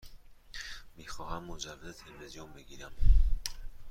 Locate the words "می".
0.97-1.07